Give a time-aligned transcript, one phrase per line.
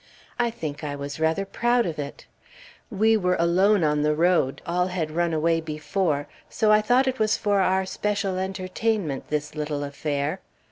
[0.39, 2.25] I think I was rather proud of it.
[2.89, 7.19] We were alone on the road, all had run away before, so I thought it
[7.19, 10.39] was for our especial entertainment, this little affair.